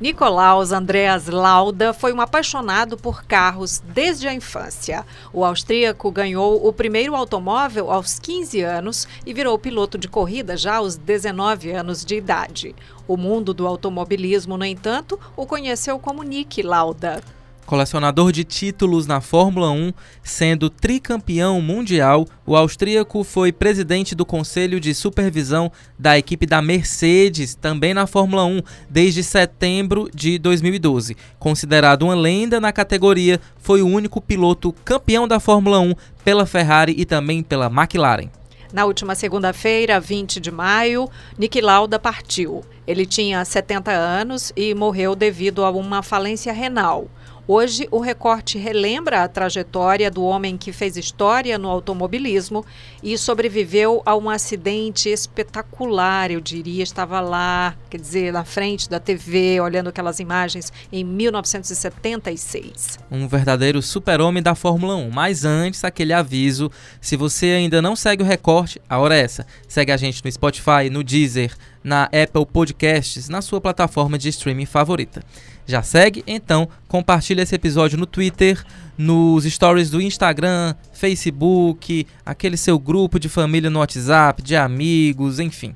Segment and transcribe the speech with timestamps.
[0.00, 5.04] Nicolaus Andreas Lauda foi um apaixonado por carros desde a infância.
[5.30, 10.76] O austríaco ganhou o primeiro automóvel aos 15 anos e virou piloto de corrida já
[10.76, 12.74] aos 19 anos de idade.
[13.06, 17.22] O mundo do automobilismo, no entanto, o conheceu como Nick Lauda
[17.70, 19.92] colecionador de títulos na Fórmula 1,
[20.24, 27.54] sendo tricampeão mundial, o austríaco foi presidente do Conselho de Supervisão da equipe da Mercedes,
[27.54, 28.60] também na Fórmula 1,
[28.90, 31.16] desde setembro de 2012.
[31.38, 36.96] Considerado uma lenda na categoria, foi o único piloto campeão da Fórmula 1 pela Ferrari
[36.98, 38.30] e também pela McLaren.
[38.72, 42.64] Na última segunda-feira, 20 de maio, Niki Lauda partiu.
[42.84, 47.08] Ele tinha 70 anos e morreu devido a uma falência renal.
[47.46, 52.64] Hoje, o recorte relembra a trajetória do homem que fez história no automobilismo
[53.02, 56.82] e sobreviveu a um acidente espetacular, eu diria.
[56.82, 62.98] Estava lá, quer dizer, na frente da TV, olhando aquelas imagens em 1976.
[63.10, 65.10] Um verdadeiro super-homem da Fórmula 1.
[65.10, 69.46] Mas antes, aquele aviso: se você ainda não segue o recorte, a hora é essa.
[69.66, 74.66] Segue a gente no Spotify, no Deezer, na Apple Podcasts, na sua plataforma de streaming
[74.66, 75.22] favorita.
[75.66, 76.22] Já segue?
[76.26, 78.62] Então compartilha esse episódio no Twitter,
[78.98, 85.74] nos stories do Instagram, Facebook, aquele seu grupo de família no WhatsApp, de amigos, enfim.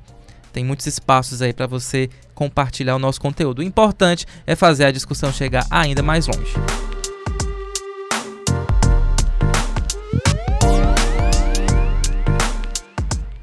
[0.53, 3.59] Tem muitos espaços aí para você compartilhar o nosso conteúdo.
[3.59, 6.53] O importante é fazer a discussão chegar ainda mais longe.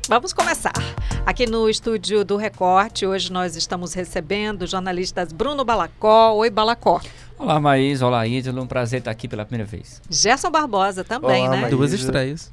[0.07, 0.73] Vamos começar.
[1.23, 6.33] Aqui no estúdio do Recorte, hoje nós estamos recebendo jornalistas Bruno Balacó.
[6.33, 6.99] Oi, Balacó.
[7.37, 8.01] Olá, Maís.
[8.01, 8.63] Olá, Ítalo.
[8.63, 10.01] Um prazer estar aqui pela primeira vez.
[10.09, 11.61] Gerson Barbosa também, Olá, né?
[11.61, 11.77] Maísa.
[11.77, 12.51] Duas estreias.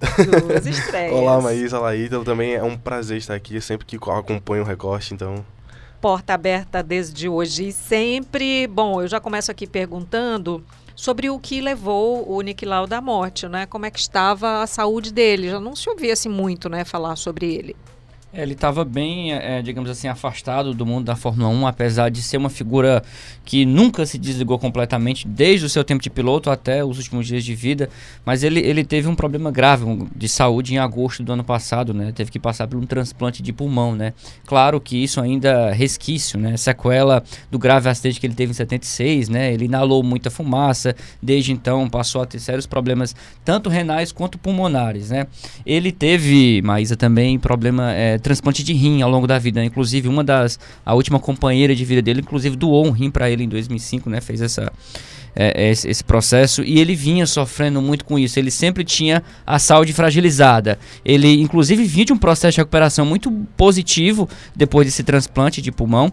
[0.48, 1.12] Duas estreias.
[1.14, 1.72] Olá, Maís.
[1.72, 2.24] Olá, Ítalo.
[2.24, 3.58] Também é um prazer estar aqui.
[3.60, 5.44] Sempre que acompanho o Recorte, então...
[6.00, 8.66] Porta aberta desde hoje e sempre.
[8.68, 10.62] Bom, eu já começo aqui perguntando
[10.94, 13.66] sobre o que levou o Nick Lauda à morte, né?
[13.66, 15.50] Como é que estava a saúde dele?
[15.50, 17.74] Já não se ouvia assim muito, né, falar sobre ele.
[18.32, 22.36] Ele estava bem, é, digamos assim, afastado do mundo da Fórmula 1, apesar de ser
[22.36, 23.02] uma figura
[23.42, 27.42] que nunca se desligou completamente, desde o seu tempo de piloto até os últimos dias
[27.42, 27.88] de vida.
[28.26, 32.12] Mas ele, ele teve um problema grave de saúde em agosto do ano passado, né?
[32.12, 34.12] Teve que passar por um transplante de pulmão, né?
[34.46, 36.54] Claro que isso ainda é resquício, né?
[36.58, 39.54] Sequela do grave acidente que ele teve em 76, né?
[39.54, 45.08] Ele inalou muita fumaça, desde então passou a ter sérios problemas, tanto renais quanto pulmonares,
[45.08, 45.26] né?
[45.64, 47.94] Ele teve, Maísa, também problema.
[47.94, 49.64] É, transplante de rim ao longo da vida.
[49.64, 50.58] Inclusive, uma das.
[50.84, 54.20] A última companheira de vida dele, inclusive, doou um rim para ele em 2005, né?
[54.20, 54.72] Fez essa.
[55.36, 58.38] É, esse, esse, processo e ele vinha sofrendo muito com isso.
[58.38, 60.78] Ele sempre tinha a saúde fragilizada.
[61.04, 66.12] Ele, inclusive, vinha de um processo de recuperação muito positivo depois desse transplante de pulmão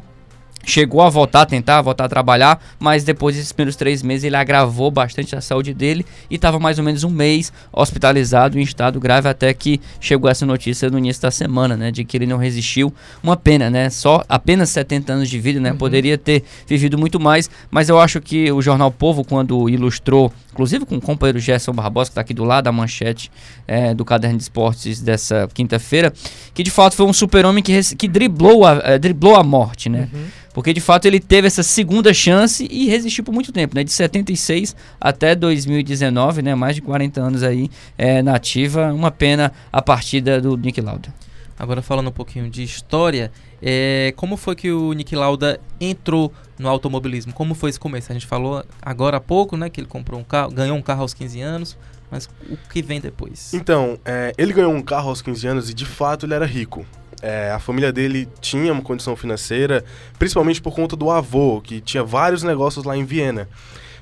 [0.65, 4.35] chegou a voltar a tentar, voltar a trabalhar, mas depois desses primeiros três meses ele
[4.35, 8.99] agravou bastante a saúde dele e estava mais ou menos um mês hospitalizado em estado
[8.99, 12.37] grave até que chegou essa notícia no início da semana, né, de que ele não
[12.37, 12.93] resistiu.
[13.21, 15.77] Uma pena, né, só apenas 70 anos de vida, né, uhum.
[15.77, 20.85] poderia ter vivido muito mais, mas eu acho que o jornal Povo quando ilustrou, inclusive
[20.85, 23.29] com o companheiro Gerson Barbosa que está aqui do lado da manchete
[23.67, 26.13] é, do caderno de esportes dessa quinta-feira,
[26.53, 30.07] que de fato foi um super-homem que, que driblou, a, é, driblou a morte, né?
[30.13, 30.25] Uhum.
[30.53, 33.83] Porque de fato ele teve essa segunda chance e resistiu por muito tempo, né?
[33.83, 36.55] De 76 até 2019, né?
[36.55, 38.93] Mais de 40 anos aí é, nativa.
[38.93, 41.13] Uma pena a partida do Nick Lauda.
[41.59, 46.69] Agora falando um pouquinho de história, é, como foi que o Nick Lauda entrou no
[46.69, 47.33] automobilismo?
[47.33, 48.11] Como foi esse começo?
[48.11, 51.01] A gente falou agora há pouco, né, que ele comprou um carro, ganhou um carro
[51.01, 51.77] aos 15 anos,
[52.09, 53.53] mas o que vem depois?
[53.53, 56.85] Então, é, ele ganhou um carro aos 15 anos e de fato ele era rico.
[57.21, 59.83] É, a família dele tinha uma condição financeira,
[60.19, 63.49] principalmente por conta do avô, que tinha vários negócios lá em Viena.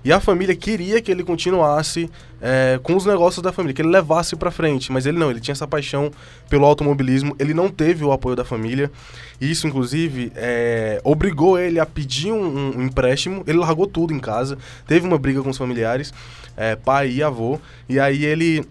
[0.05, 2.09] E a família queria que ele continuasse
[2.41, 4.91] é, com os negócios da família, que ele levasse para frente.
[4.91, 6.11] Mas ele não, ele tinha essa paixão
[6.49, 8.91] pelo automobilismo, ele não teve o apoio da família.
[9.39, 13.43] E isso, inclusive, é, obrigou ele a pedir um, um, empréstimo.
[13.47, 16.13] Ele largou tudo em casa, teve uma briga com os familiares,
[16.57, 17.59] é, pai e avô.
[17.87, 18.65] E aí ele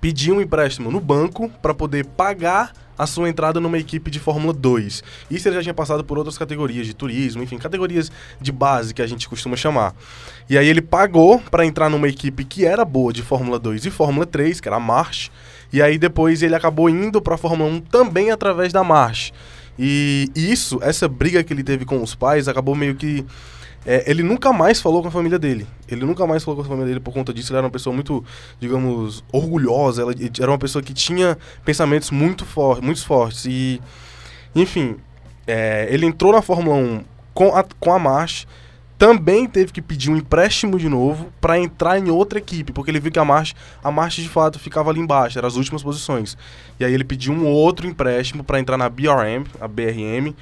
[0.00, 4.52] pediu um empréstimo no banco para poder pagar a sua entrada numa equipe de Fórmula
[4.52, 5.04] 2.
[5.30, 8.10] Isso ele já tinha passado por outras categorias de turismo, enfim, categorias
[8.40, 9.94] de base que a gente costuma chamar.
[10.50, 13.90] E aí ele pagou para entrar numa equipe que era boa de Fórmula 2 e
[13.90, 15.30] Fórmula 3, que era a March.
[15.72, 19.30] E aí depois ele acabou indo para a Fórmula 1 também através da March.
[19.78, 23.24] E isso, essa briga que ele teve com os pais, acabou meio que
[23.86, 25.66] é, ele nunca mais falou com a família dele.
[25.88, 27.52] Ele nunca mais falou com a família dele por conta disso.
[27.52, 28.24] Ele era uma pessoa muito,
[28.60, 30.02] digamos, orgulhosa.
[30.02, 33.44] Ela era uma pessoa que tinha pensamentos muito, for muito fortes.
[33.46, 33.80] E,
[34.54, 34.96] enfim,
[35.46, 38.46] é, ele entrou na Fórmula 1 com a, com a March,
[38.98, 42.98] também teve que pedir um empréstimo de novo para entrar em outra equipe, porque ele
[42.98, 46.36] viu que a March, a March de fato ficava ali embaixo, eram as últimas posições.
[46.80, 50.34] E aí ele pediu um outro empréstimo para entrar na BRM, a BRM,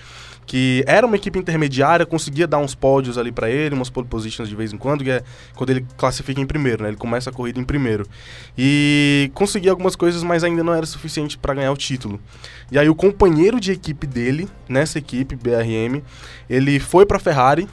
[0.47, 4.49] que era uma equipe intermediária, conseguia dar uns pódios ali para ele, umas pole positions
[4.49, 5.23] de vez em quando, que é
[5.55, 6.91] quando ele classifica em primeiro, né?
[6.91, 8.07] Ele começa a corrida em primeiro.
[8.57, 12.21] E conseguia algumas coisas, mas ainda não era suficiente para ganhar o título.
[12.71, 16.01] E aí o companheiro de equipe dele, nessa equipe BRM,
[16.49, 17.69] ele foi para Ferrari,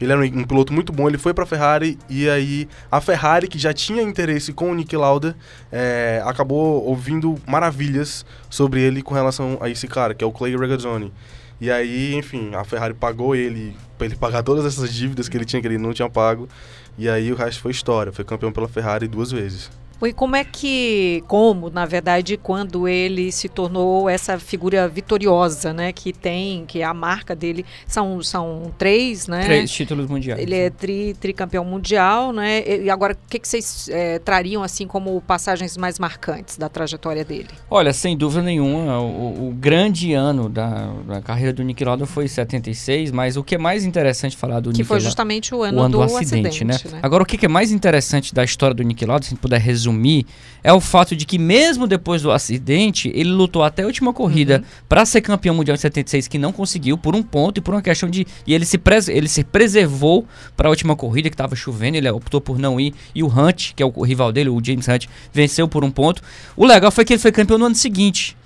[0.00, 3.48] ele era um, piloto muito bom, ele foi para a Ferrari e aí a Ferrari,
[3.48, 5.36] que já tinha interesse com o Nick Lauda,
[5.72, 10.56] é, acabou ouvindo maravilhas sobre ele com relação a esse cara, que é o Clay
[10.56, 11.12] Regazzoni.
[11.60, 15.44] E aí, enfim, a Ferrari pagou ele para ele pagar todas essas dívidas que ele
[15.44, 16.48] tinha que ele não tinha pago.
[16.96, 18.12] E aí o resto foi história.
[18.12, 19.70] Foi campeão pela Ferrari duas vezes.
[20.06, 25.92] E como é que, como, na verdade, quando ele se tornou essa figura vitoriosa, né,
[25.92, 29.44] que tem, que é a marca dele, são, são três, né?
[29.44, 30.40] Três títulos mundiais.
[30.40, 32.62] Ele é tri, tricampeão mundial, né?
[32.66, 37.24] E agora, o que, que vocês é, trariam, assim, como passagens mais marcantes da trajetória
[37.24, 37.48] dele?
[37.68, 42.28] Olha, sem dúvida nenhuma, o, o grande ano da, da, carreira do Nick Lauda foi
[42.28, 45.78] 76, mas o que é mais interessante falar do que Nick foi justamente o ano,
[45.78, 46.94] o ano do, do acidente, acidente né?
[46.94, 47.00] né?
[47.02, 49.60] Agora, o que é mais interessante da história do Nick Lauda, se a gente puder
[49.60, 50.26] resumir resumir
[50.62, 54.58] é o fato de que mesmo depois do acidente, ele lutou até a última corrida
[54.58, 54.82] uhum.
[54.88, 57.80] para ser campeão mundial em 76, que não conseguiu por um ponto e por uma
[57.80, 60.26] questão de e ele se pres, ele se preservou
[60.56, 63.72] para a última corrida que estava chovendo, ele optou por não ir e o Hunt,
[63.74, 66.22] que é o rival dele, o James Hunt, venceu por um ponto.
[66.56, 68.36] O legal foi que ele foi campeão no ano seguinte.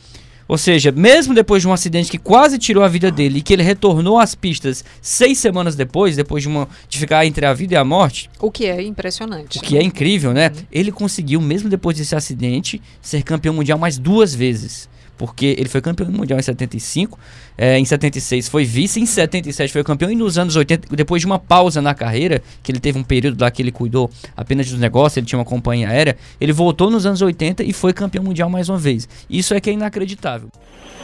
[0.49, 3.53] Ou seja, mesmo depois de um acidente que quase tirou a vida dele e que
[3.53, 7.75] ele retornou às pistas seis semanas depois, depois de, uma, de ficar entre a vida
[7.75, 8.31] e a morte.
[8.41, 9.59] O que é impressionante.
[9.59, 10.49] O que é incrível, né?
[10.49, 10.63] Uhum.
[10.71, 14.92] Ele conseguiu, mesmo depois desse acidente, ser campeão mundial mais duas vezes
[15.23, 17.17] porque ele foi campeão mundial em 75,
[17.57, 21.27] é, em 76 foi vice, em 77 foi campeão e nos anos 80, depois de
[21.27, 24.81] uma pausa na carreira, que ele teve um período lá que ele cuidou apenas dos
[24.81, 28.51] negócios, ele tinha uma companhia aérea, ele voltou nos anos 80 e foi campeão mundial
[28.51, 29.09] mais uma vez.
[29.31, 30.49] Isso é que é inacreditável.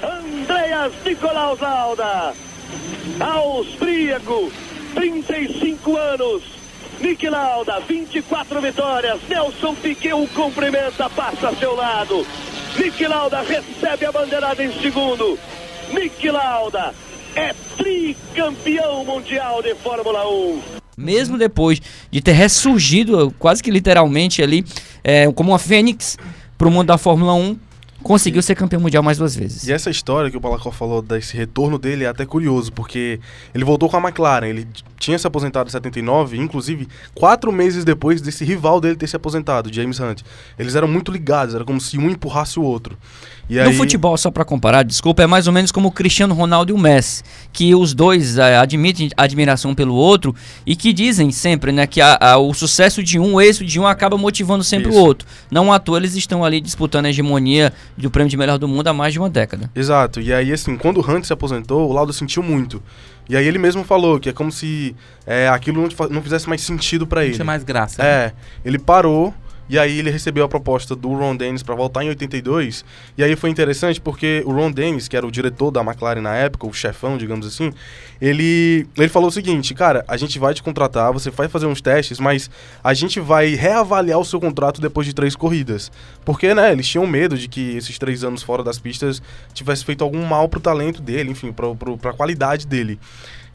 [0.02, 2.34] Andreas Nicolaus Lauda,
[3.20, 4.50] austríaco,
[4.96, 6.42] 35 anos,
[7.00, 12.26] Nick Lauda, 24 vitórias, Nelson Piquet o cumprimenta, passa a seu lado.
[12.76, 15.38] Nick Lauda recebe a bandeirada em segundo.
[15.92, 16.92] Nick Lauda
[17.36, 20.62] é tricampeão mundial de Fórmula 1.
[20.96, 21.80] Mesmo depois
[22.10, 24.64] de ter ressurgido, quase que literalmente ali,
[25.04, 26.18] é, como uma fênix
[26.56, 27.56] para o mundo da Fórmula 1,
[28.02, 29.66] conseguiu ser campeão mundial mais duas vezes.
[29.66, 33.20] E essa história que o Balakov falou desse retorno dele é até curioso, porque
[33.54, 34.66] ele voltou com a McLaren, ele
[34.98, 39.72] tinha se aposentado em 79, inclusive quatro meses depois desse rival dele ter se aposentado,
[39.72, 40.22] James Hunt.
[40.58, 42.96] Eles eram muito ligados, era como se um empurrasse o outro.
[43.48, 43.76] E no aí...
[43.76, 46.78] futebol, só para comparar, desculpa, é mais ou menos como o Cristiano Ronaldo e o
[46.78, 47.22] Messi,
[47.52, 50.34] que os dois é, admitem admiração pelo outro
[50.66, 53.80] e que dizem sempre né, que a, a, o sucesso de um, o êxito de
[53.80, 54.98] um acaba motivando sempre Isso.
[54.98, 55.26] o outro.
[55.50, 58.88] Não à toa eles estão ali disputando a hegemonia do prêmio de melhor do mundo
[58.88, 59.70] há mais de uma década.
[59.74, 62.82] Exato, e aí assim, quando o Hunt se aposentou, o Laudo sentiu muito.
[63.28, 64.96] E aí ele mesmo falou que é como se
[65.26, 67.30] é, aquilo não, não fizesse mais sentido para ele.
[67.30, 68.02] Não tinha mais graça.
[68.02, 68.32] É, né?
[68.64, 69.34] ele parou
[69.68, 72.84] e aí ele recebeu a proposta do Ron Dennis para voltar em 82.
[73.16, 76.34] E aí foi interessante porque o Ron Dennis, que era o diretor da McLaren na
[76.34, 77.72] época, o chefão, digamos assim,
[78.20, 81.80] ele, ele falou o seguinte, cara, a gente vai te contratar, você vai fazer uns
[81.80, 82.50] testes, mas
[82.82, 85.92] a gente vai reavaliar o seu contrato depois de três corridas.
[86.24, 89.22] Porque, né, eles tinham medo de que esses três anos fora das pistas
[89.52, 92.98] tivesse feito algum mal pro talento dele, enfim, pro, pro, pra qualidade dele.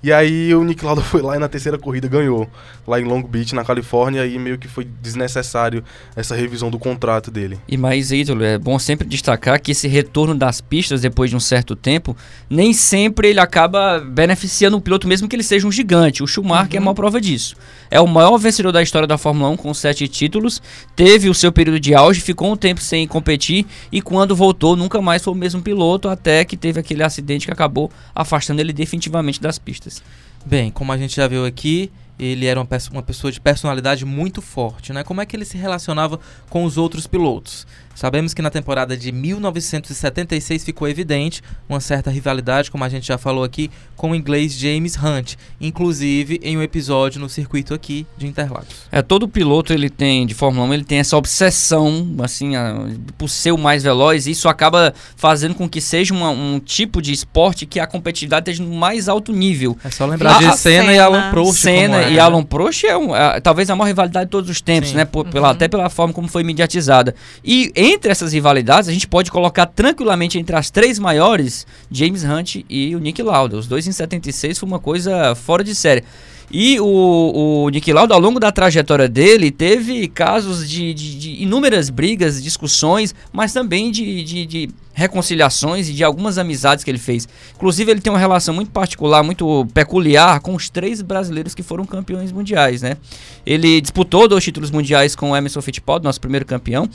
[0.04, 2.50] E aí o Nick Lauda foi lá e na terceira corrida ganhou,
[2.86, 5.82] lá em Long Beach, na Califórnia, e meio que foi desnecessário
[6.16, 7.60] essa revisão do contrato dele.
[7.68, 11.40] E mais, ídolo, é bom sempre destacar que esse retorno das pistas depois de um
[11.40, 12.16] certo tempo,
[12.50, 16.24] nem sempre ele acaba beneficiando o piloto, mesmo que ele seja um gigante.
[16.24, 16.78] O Schumacher uhum.
[16.78, 17.56] é uma prova disso.
[17.90, 20.62] É o maior vencedor da história da Fórmula 1 com sete títulos,
[20.96, 25.02] teve o seu período de auge, ficou um tempo sem competir e quando voltou nunca
[25.02, 29.42] mais foi o mesmo piloto, até que teve aquele acidente que acabou afastando ele definitivamente
[29.42, 30.02] das pistas.
[30.46, 34.42] Bem, como a gente já viu aqui, ele era uma, uma pessoa de personalidade muito
[34.42, 35.04] forte, né?
[35.04, 37.66] Como é que ele se relacionava com os outros pilotos?
[37.96, 43.18] Sabemos que na temporada de 1976 ficou evidente uma certa rivalidade, como a gente já
[43.18, 48.26] falou aqui, com o inglês James Hunt, inclusive em um episódio no circuito aqui de
[48.26, 48.88] Interlagos.
[48.92, 53.30] É, todo piloto ele tem de Fórmula 1, ele tem essa obsessão, assim, a, por
[53.30, 57.12] ser o mais veloz, e isso acaba fazendo com que seja uma, um tipo de
[57.12, 59.78] esporte que a competitividade esteja no mais alto nível.
[59.84, 61.62] É só lembrar a, de Senna, Senna, e Alan Prost.
[61.62, 64.90] Senna e Alan Prost é, um, é, talvez a maior rivalidade de todos os tempos,
[64.90, 64.96] Sim.
[64.98, 65.06] né?
[65.06, 67.14] Por- pela, Até pela forma como foi mediatizada.
[67.44, 72.64] E entre essas rivalidades, a gente pode colocar tranquilamente entre as três maiores, James Hunt
[72.70, 73.58] e o Nick Lauda.
[73.58, 76.04] Os dois em 76 foi uma coisa fora de série.
[76.52, 81.44] E o, o Nick Lauda, ao longo da trajetória dele, teve casos de, de- de
[81.44, 87.00] inúmeras brigas, discussões, mas também de, de- de reconciliações e de algumas amizades que ele
[87.00, 87.28] fez.
[87.56, 91.86] Inclusive, ele tem uma relação muito particular, muito peculiar com os três brasileiros que foram
[91.86, 92.98] campeões mundiais, né?
[93.46, 96.88] Ele disputou dois títulos mundiais com o Emerson Fittipaldi, nosso primeiro campeão,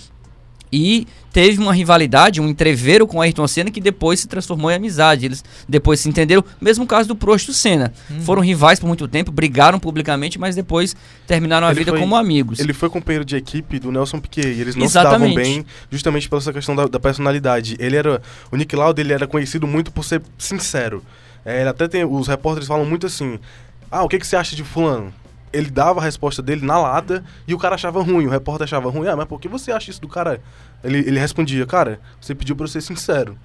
[0.73, 4.75] e teve uma rivalidade, um entreveiro com o Ayrton Senna que depois se transformou em
[4.75, 5.27] amizade.
[5.27, 6.45] Eles depois se entenderam.
[6.61, 7.93] Mesmo caso do Prost e do Senna.
[8.21, 10.97] Foram rivais por muito tempo, brigaram publicamente, mas depois
[11.27, 12.59] terminaram a Ele vida foi- como amigos.
[12.59, 15.31] Ele foi companheiro de equipe do Nelson Piquet e eles não Exatamente.
[15.31, 17.77] se davam bem justamente pela essa questão da, da personalidade.
[17.79, 18.21] Ele era
[18.51, 21.03] o Nick Lauda, ele era conhecido muito por ser sincero.
[21.45, 23.39] É, ele até tem os repórteres falam muito assim:
[23.91, 25.13] "Ah, o que que você acha de fulano?"
[25.53, 28.91] Ele dava a resposta dele na lata e o cara achava ruim, o repórter achava
[28.91, 29.09] ruim.
[29.09, 30.41] Ah, mas por que você acha isso do cara?
[30.83, 33.39] Ele, ele respondia: "Cara, você pediu pra eu ser sincero."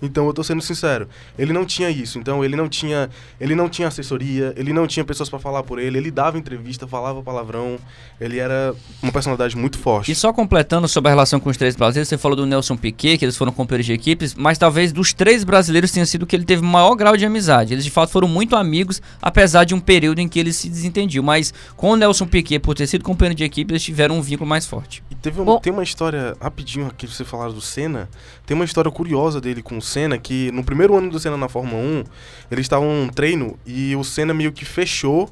[0.00, 1.08] Então eu tô sendo sincero.
[1.38, 2.18] Ele não tinha isso.
[2.18, 5.78] Então ele não tinha, ele não tinha assessoria, ele não tinha pessoas pra falar por
[5.78, 7.78] ele, ele dava entrevista, falava palavrão.
[8.20, 10.10] Ele era uma personalidade muito forte.
[10.12, 13.18] E só completando sobre a relação com os três brasileiros, você falou do Nelson Piquet,
[13.18, 16.44] que eles foram companheiros de equipes, mas talvez dos três brasileiros tenha sido que ele
[16.44, 17.72] teve maior grau de amizade.
[17.72, 21.22] Eles de fato foram muito amigos, apesar de um período em que eles se desentendiam.
[21.24, 24.48] Mas com o Nelson Piquet, por ter sido companheiro de equipe, eles tiveram um vínculo
[24.48, 25.02] mais forte.
[25.10, 28.08] E teve um- tem uma história, rapidinho aqui, você falaram do Senna.
[28.46, 31.48] Tem uma história curiosa dele com o Senna, que no primeiro ano do Senna na
[31.48, 32.04] Fórmula 1,
[32.50, 35.28] eles estavam num treino e o Senna meio que fechou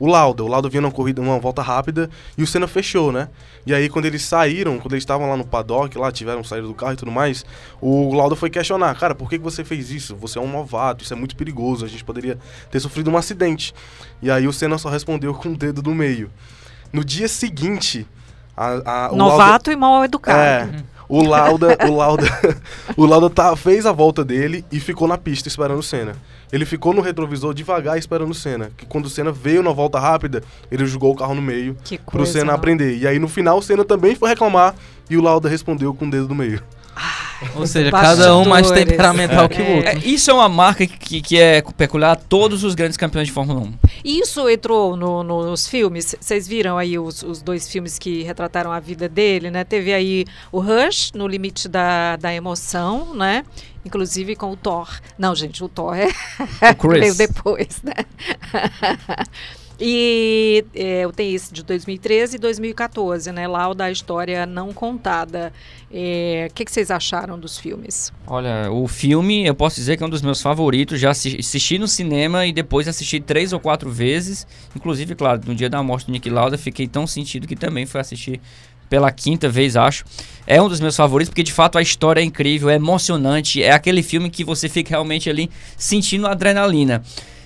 [0.00, 0.44] o Lauda.
[0.44, 3.28] O Lauda vinha numa corrida, uma volta rápida, e o Senna fechou, né?
[3.66, 6.74] E aí quando eles saíram, quando eles estavam lá no paddock, lá tiveram saído do
[6.74, 7.44] carro e tudo mais,
[7.80, 10.14] o Lauda foi questionar, cara, por que, você fez isso?
[10.16, 12.38] Você é um novato, isso é muito perigoso, a gente poderia
[12.70, 13.74] ter sofrido um acidente.
[14.22, 16.30] E aí o Senna só respondeu com o dedo no meio.
[16.92, 18.06] No dia seguinte,
[18.56, 20.38] a, a, o Lauda- Novato e mal educado.
[20.76, 20.84] é.
[21.08, 22.26] O Lauda, o Lauda,
[22.94, 26.14] o Lauda tá, fez a volta dele e ficou na pista esperando o Senna.
[26.52, 28.70] Ele ficou no retrovisor devagar esperando o Senna.
[28.76, 31.96] Que quando o Senna veio na volta rápida, ele jogou o carro no meio Que
[31.96, 32.32] pro coisa.
[32.32, 32.98] Senna aprender.
[32.98, 34.74] E aí no final o Senna também foi reclamar
[35.08, 36.62] e o Lauda respondeu com o dedo no meio.
[37.54, 39.74] Ou seja, cada um mais temperamental que o É.
[39.76, 39.88] outro.
[39.90, 43.32] É, isso é uma marca que, que é peculiar a todos os grandes campeões de
[43.32, 43.72] Fórmula 1.
[44.04, 46.14] Isso entrou no- nos filmes.
[46.20, 49.64] Vocês viram aí os, os dois filmes que retrataram a vida dele, né?
[49.64, 53.44] Teve aí o Rush, No Limite da, da Emoção, né?
[53.84, 54.88] Inclusive com o Thor.
[55.16, 56.08] Não, gente, o Thor é
[56.70, 57.00] O Chris.
[57.00, 57.94] veio depois, né?
[59.80, 63.46] e é, eu tenho esse de 2013 e 2014, né?
[63.46, 65.52] Lá o da história não contada.
[65.92, 68.12] É, O que, que vocês acharam dos filmes?
[68.26, 70.98] Olha, o filme, eu posso dizer que é um dos meus favoritos.
[71.00, 74.46] Já assi- assisti no cinema e depois assisti três ou quatro vezes.
[74.74, 78.00] Inclusive, claro, no dia da morte do Nick Lauda, fiquei tão sentido que também fui
[78.00, 78.40] assistir
[78.90, 80.04] pela quinta vez, acho.
[80.46, 83.62] É um dos meus favoritos porque, de fato, a história é incrível, é emocionante.
[83.62, 87.02] É aquele filme que você fica realmente ali sentindo adrenalina.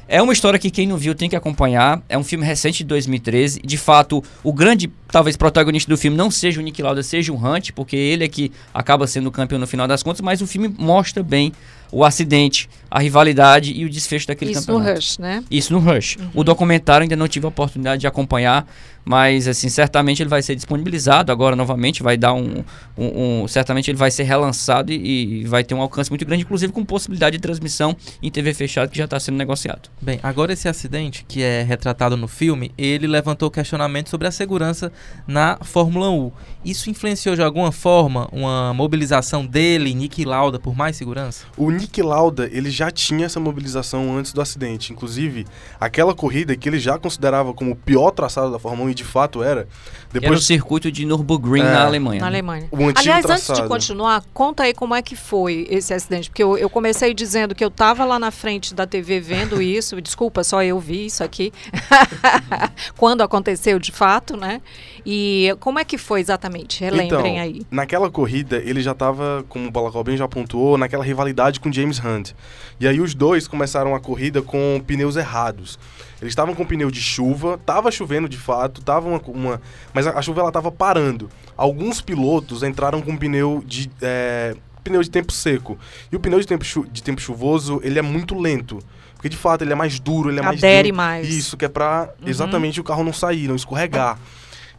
[0.08, 2.02] É uma história que quem não viu tem que acompanhar.
[2.08, 3.60] É um filme recente de 2013.
[3.64, 7.36] De fato, o grande, talvez, protagonista do filme não seja o Nick Lauda, seja o
[7.36, 10.20] Hunt, porque ele é que acaba sendo o campeão no final das contas.
[10.20, 11.52] Mas o filme mostra bem
[11.92, 14.94] o acidente, a rivalidade e o desfecho daquele Isso no campeonato.
[14.98, 15.44] Rush, né?
[15.50, 16.16] Isso no Rush.
[16.34, 18.66] O documentário ainda não tive a oportunidade de acompanhar,
[19.04, 22.64] mas assim, certamente ele vai ser disponibilizado agora novamente, vai dar um,
[22.96, 26.44] um- um- certamente ele vai ser relançado e, e vai ter um alcance muito grande,
[26.44, 29.90] inclusive com possibilidade de transmissão em TV fechada que já está sendo negociado.
[30.00, 34.92] Bem, agora esse acidente, que é retratado no filme, ele levantou questionamento sobre a segurança
[35.26, 36.30] na Fórmula 1.
[36.64, 41.44] Isso influenciou de alguma forma uma mobilização dele, Nick Lauda, por mais segurança?
[41.56, 44.92] O Nick Lauda, ele já tinha essa mobilização antes do acidente.
[44.92, 45.46] Inclusive,
[45.80, 49.04] aquela corrida que ele já considerava como o pior traçado da Fórmula 1 e de
[49.04, 49.68] fato era, Era
[50.10, 51.64] o depois circuito de Nürburgring É.
[51.72, 52.20] na Alemanha.
[52.20, 52.32] Na né?
[52.38, 52.68] Alemanha.
[52.70, 53.68] o antigo Aliás, antes de traçado.
[53.68, 56.30] continuar, conta aí como é que foi esse acidente.
[56.30, 60.00] Porque eu, eu comecei dizendo que eu estava lá na frente da TV vendo isso.
[60.00, 61.52] Desculpa, só eu vi isso aqui.
[62.96, 64.60] Quando aconteceu de fato, né?
[65.04, 66.80] E como é que foi exatamente?
[66.80, 67.62] Relembrem Então, aí.
[67.70, 71.98] Naquela corrida, ele já tava, como o Balacol bem já pontuou, naquela rivalidade com James
[72.04, 72.32] Hunt.
[72.78, 75.78] E aí os dois começaram a corrida com pneus errados.
[76.20, 79.60] Eles estavam com pneu de chuva, tava chovendo de fato, tava uma, uma-
[79.92, 81.28] mas a, a chuva ela tava parando.
[81.56, 85.78] Alguns pilotos entraram com pneu de é, pneu de tempo seco.
[86.10, 88.78] E o pneu de tempo, de tempo chuvoso, ele é muito lento.
[89.14, 90.96] Porque de fato ele é mais duro, ele é mais Adere duro.
[90.96, 91.28] mais.
[91.28, 92.28] Isso, que é pra Uhum.
[92.28, 94.18] exatamente o carro não sair, não escorregar.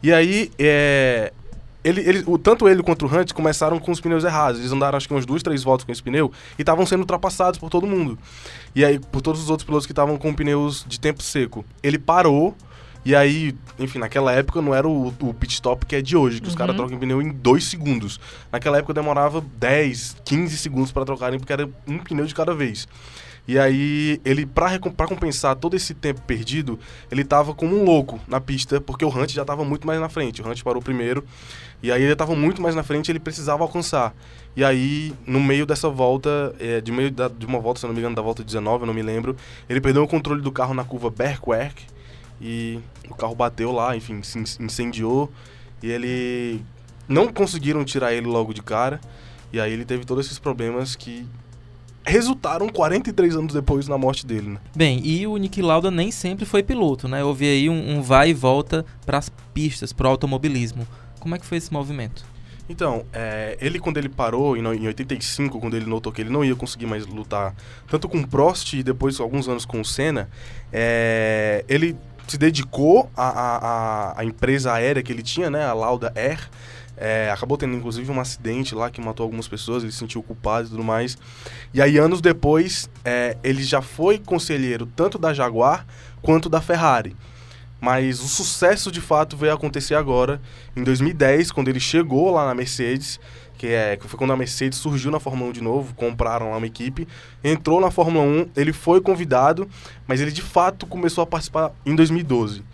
[0.02, 1.32] E aí, é,
[1.84, 4.58] ele, ele, o, tanto ele quanto o Hunt começaram com os pneus errados.
[4.58, 7.58] Eles andaram acho que umas duas, três voltas com esse pneu e estavam sendo ultrapassados
[7.58, 8.18] por todo mundo.
[8.74, 11.64] E aí, por todos os outros pilotos que estavam com pneus de tempo seco.
[11.82, 12.56] Ele parou
[13.04, 16.40] E aí, enfim, naquela época não era o, o pit stop que é de hoje,
[16.40, 18.18] que os caras trocam pneu em dois segundos.
[18.50, 22.88] Naquela época demorava 10, 15 segundos para trocarem, porque era um pneu de cada vez.
[23.46, 26.78] E aí, ele, pra compensar todo esse tempo perdido,
[27.10, 30.08] ele tava como um louco na pista, porque o Hunt já tava muito mais na
[30.08, 30.40] frente.
[30.40, 31.22] O Hunt parou primeiro,
[31.82, 34.14] e aí ele tava muito mais na frente ele precisava alcançar.
[34.56, 37.92] E aí, no meio dessa volta, é, de meio da- de uma volta, se não
[37.92, 39.36] me engano, da volta 19, eu não me lembro,
[39.68, 41.82] ele perdeu o controle do carro na curva Berkwerk,
[42.40, 42.78] e
[43.10, 45.30] o carro bateu lá, enfim, se in- incendiou,
[45.82, 46.62] e ele...
[47.06, 48.98] Não conseguiram tirar ele logo de cara,
[49.52, 51.26] e aí ele teve todos esses problemas que
[52.04, 54.58] resultaram 43 anos depois na morte dele, né?
[54.76, 57.24] Bem, e o Nick Lauda nem sempre foi piloto, né?
[57.24, 60.86] Houve aí um, um vai e volta para as pistas, para o automobilismo.
[61.20, 62.24] Como é que foi esse movimento?
[62.68, 66.30] Então, é, ele quando ele parou, em, no- em 85, quando ele notou que ele
[66.30, 67.54] não ia conseguir mais lutar,
[67.88, 70.30] tanto com o Prost e depois alguns anos com o Senna,
[70.72, 71.96] é, ele
[72.26, 76.48] se dedicou à- à empresa aérea que ele tinha, né, a Lauda Air,
[76.96, 80.66] é, acabou tendo inclusive um acidente lá que matou algumas pessoas, ele se sentiu culpado
[80.66, 81.18] e tudo mais.
[81.72, 85.86] E aí, anos depois, é, ele já foi conselheiro tanto da Jaguar
[86.22, 87.16] quanto da Ferrari.
[87.80, 90.40] Mas o sucesso de fato veio acontecer agora,
[90.74, 93.20] em 2010, quando ele chegou lá na Mercedes,
[93.58, 96.56] que, é, que foi quando a Mercedes surgiu na Fórmula 1 de novo, compraram lá
[96.56, 97.06] uma equipe,
[97.42, 99.68] entrou na Fórmula 1, ele foi convidado,
[100.06, 102.64] mas ele de fato começou a participar em 2012.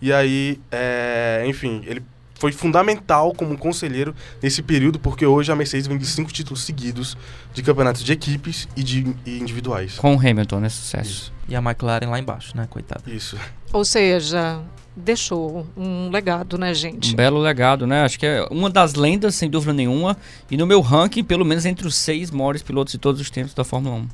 [0.00, 2.02] E aí, é, enfim, ele
[2.38, 7.16] foi fundamental como conselheiro nesse período, porque hoje a Mercedes vem de cinco títulos seguidos
[7.52, 9.98] de campeonatos de equipes e de e individuais.
[9.98, 10.68] Com o Hamilton, né?
[10.68, 11.10] Sucesso.
[11.10, 11.32] Isso.
[11.48, 12.66] E a McLaren lá embaixo, né?
[12.68, 13.02] Coitada.
[13.06, 13.36] Isso.
[13.72, 14.60] Ou seja,
[14.94, 17.12] deixou um legado, né, gente?
[17.12, 18.02] Um belo legado, né?
[18.02, 20.16] Acho que é uma das lendas, sem dúvida nenhuma.
[20.50, 23.54] E no meu ranking, pelo menos entre os seis maiores pilotos de todos os tempos
[23.54, 24.08] da Fórmula 1.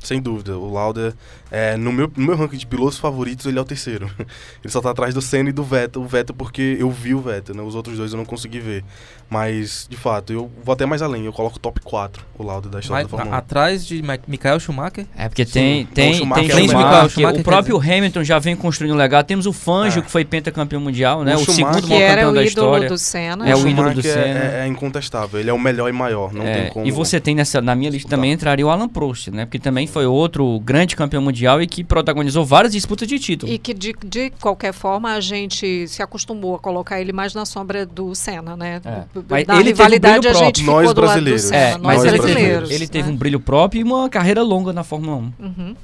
[0.00, 1.14] Sem dúvida, o Lauda,
[1.50, 4.08] é, no, meu, no meu ranking de pilotos favoritos, ele é o terceiro.
[4.62, 6.02] Ele só tá atrás do Senna e do Vettel.
[6.02, 7.62] O Vettel porque eu vi o Vettel, né?
[7.62, 8.84] Os outros dois eu não consegui ver.
[9.30, 11.24] Mas, de fato, eu vou até mais além.
[11.26, 13.34] Eu coloco top 4 o Lauda da história Mas, da Fórmula 1.
[13.34, 15.06] a- atrás de Ma- Michael Schumacher.
[15.16, 15.52] É, porque Sim.
[15.52, 18.56] tem, Então, tem, o Schumacher tem é o Schumacher, Schumacher, o próprio Hamilton já vem
[18.56, 19.26] construindo um legado.
[19.26, 20.02] Temos o Fangio, É.
[20.02, 21.36] que foi pentacampeão mundial, né?
[21.36, 22.88] O O, segundo maior era campeão o da ídolo história.
[22.88, 23.48] do Senna.
[23.48, 24.38] É o Schumacher ídolo do Senna.
[24.40, 25.38] É, é incontestável.
[25.40, 26.32] Ele é o melhor e maior.
[26.32, 26.86] Não É, tem como...
[26.86, 28.16] E você tem nessa, na minha lista disputar.
[28.18, 29.44] também entraria o Alan Prost, né?
[29.44, 33.52] Porque também foi outro grande campeão mundial e que protagonizou várias disputas de título.
[33.52, 37.44] E que de, de qualquer forma a gente se acostumou a colocar ele mais na
[37.44, 38.80] sombra do Senna, né?
[39.28, 40.66] Mas Na ele teve um rivalidade brilho a gente próprio.
[40.66, 41.52] Nós do lado do brasileiros.
[41.52, 42.70] É, nós mas ele teve, brasileiros.
[42.70, 43.14] ele teve né?
[43.14, 45.32] um brilho próprio e uma carreira longa na Fórmula 1.
[45.40, 45.76] Uhum.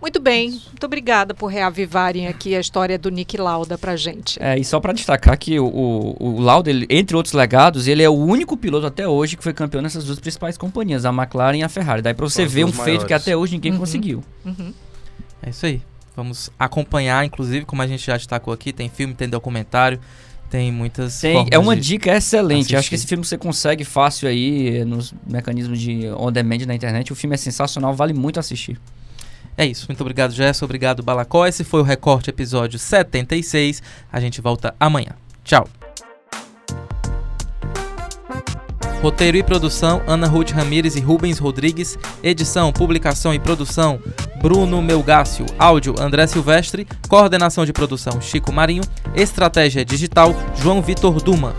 [0.00, 4.36] Muito bem, muito obrigada por reavivarem aqui a história do Nick Lauda pra gente.
[4.40, 8.02] É, e só pra destacar que o, o, o Lauda, ele- entre outros legados, ele
[8.02, 11.56] é o único piloto até hoje que foi campeão nessas duas principais companhias, a McLaren
[11.56, 12.02] e a Ferrari.
[12.02, 13.26] Daí pra você São ver um duas feito que maiores.
[13.26, 13.78] até hoje ninguém Uhum.
[13.78, 14.22] conseguiu.
[14.44, 14.72] Uhum.
[15.42, 15.80] É isso aí.
[16.14, 19.98] Vamos acompanhar, inclusive, como a gente já destacou aqui, tem filme, tem documentário,
[20.50, 22.58] tem muitas Tem- é uma dica excelente.
[22.60, 22.76] assistir.
[22.76, 26.74] Acho que esse filme você consegue fácil aí eh, nos mecanismos de on demand na
[26.74, 27.12] internet.
[27.12, 28.78] O filme é sensacional, vale muito assistir.
[29.58, 29.86] É isso.
[29.88, 30.62] Muito obrigado, Jess.
[30.62, 31.46] Obrigado, Balacó.
[31.46, 33.82] Esse foi o Recorte episódio 76.
[34.12, 35.12] A gente volta amanhã.
[35.42, 35.66] Tchau.
[39.02, 41.98] Roteiro e produção: Ana Ruth Ramires e Rubens Rodrigues.
[42.22, 44.00] Edição, publicação e produção:
[44.40, 45.46] Bruno Melgácio.
[45.58, 46.86] Áudio: André Silvestre.
[47.08, 48.82] Coordenação de produção: Chico Marinho.
[49.14, 51.54] Estratégia digital: João Vitor Duma.